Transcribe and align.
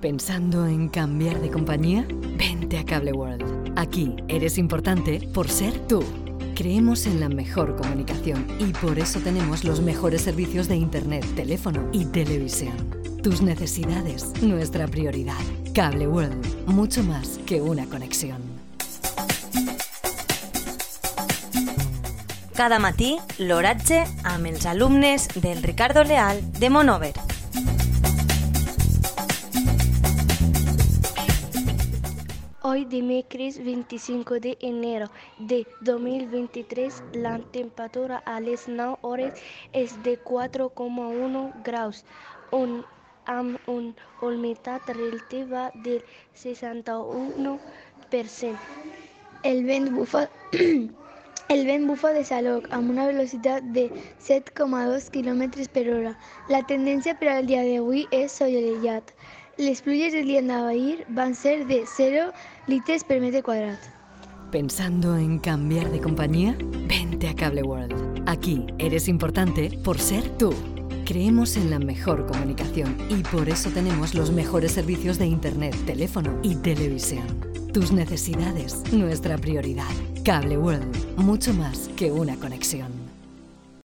¿Pensando 0.00 0.68
en 0.68 0.88
cambiar 0.88 1.40
de 1.40 1.50
compañía? 1.50 2.06
Vente 2.38 2.78
a 2.78 2.84
Cable 2.84 3.12
World. 3.12 3.72
Aquí 3.74 4.14
eres 4.28 4.56
importante 4.56 5.28
por 5.34 5.48
ser 5.48 5.76
tú. 5.88 6.04
Creemos 6.54 7.06
en 7.06 7.18
la 7.18 7.28
mejor 7.28 7.74
comunicación 7.74 8.46
y 8.60 8.66
por 8.66 9.00
eso 9.00 9.18
tenemos 9.18 9.64
los 9.64 9.80
mejores 9.80 10.22
servicios 10.22 10.68
de 10.68 10.76
Internet, 10.76 11.26
teléfono 11.34 11.88
y 11.92 12.04
televisión. 12.04 12.74
Tus 13.24 13.42
necesidades, 13.42 14.40
nuestra 14.40 14.86
prioridad. 14.86 15.34
Cable 15.74 16.06
World, 16.06 16.66
mucho 16.66 17.02
más 17.02 17.38
que 17.44 17.60
una 17.60 17.84
conexión. 17.86 18.38
Cada 22.54 22.78
matí, 22.78 23.18
l'oratge 23.38 24.04
amb 24.26 24.46
els 24.46 24.64
alumnes 24.66 25.28
del 25.34 25.62
Ricardo 25.62 26.02
Leal 26.02 26.40
de 26.58 26.70
Monover. 26.70 27.14
Hoy 32.60 32.84
dimecres 32.86 33.62
25 33.64 34.40
de 34.40 34.58
enero 34.60 35.08
de 35.38 35.64
2023 35.82 37.04
la 37.12 37.38
temperatura 37.38 38.16
a 38.26 38.40
les 38.40 38.66
9 38.66 38.98
hores 39.02 39.40
és 39.72 39.94
de 40.02 40.18
4,1 40.24 41.62
graus 41.62 42.04
un, 42.50 42.84
amb 43.26 43.58
una 43.68 43.94
humitat 44.20 44.82
relativa 44.88 45.70
del 45.84 46.02
61%. 46.34 47.60
El 49.44 49.64
vent 49.64 49.94
bufa, 49.94 50.28
el 51.54 51.66
vent 51.70 51.86
bufa 51.86 52.10
de 52.12 52.24
Salou 52.24 52.62
amb 52.72 52.90
una 52.90 53.06
velocitat 53.06 53.62
de 53.62 53.86
7,2 54.18 55.10
km 55.14 55.68
per 55.72 55.86
hora. 55.94 56.18
La 56.48 56.66
tendència 56.66 57.14
per 57.14 57.28
al 57.36 57.46
dia 57.46 57.62
d'avui 57.62 58.08
és 58.10 58.32
solellat. 58.42 59.14
Les 59.58 59.82
pluges 59.82 60.12
del 60.12 60.28
dia 60.30 60.40
d'ahir 60.40 61.04
van 61.08 61.32
ser 61.34 61.66
de 61.66 61.80
0 61.84 62.28
litres 62.68 63.02
per 63.02 63.16
metre 63.18 63.42
quadrat. 63.42 63.80
¿Pensando 64.52 65.16
en 65.16 65.40
cambiar 65.40 65.90
de 65.90 66.00
compañía? 66.00 66.56
Vente 66.86 67.26
a 67.26 67.34
Cable 67.34 67.64
World. 67.64 68.22
Aquí 68.26 68.64
eres 68.78 69.08
importante 69.08 69.76
por 69.82 69.98
ser 69.98 70.22
tú. 70.38 70.54
Creemos 71.04 71.56
en 71.56 71.70
la 71.70 71.80
mejor 71.80 72.24
comunicación 72.26 72.96
y 73.10 73.24
por 73.24 73.48
eso 73.48 73.70
tenemos 73.70 74.14
los 74.14 74.30
mejores 74.30 74.70
servicios 74.70 75.18
de 75.18 75.26
Internet, 75.26 75.74
teléfono 75.86 76.38
y 76.44 76.54
televisión. 76.54 77.26
Tus 77.72 77.90
necesidades, 77.90 78.84
nuestra 78.92 79.38
prioridad. 79.38 79.90
Cable 80.24 80.56
World, 80.56 81.16
mucho 81.16 81.52
más 81.52 81.88
que 81.96 82.12
una 82.12 82.36
conexión. 82.36 83.07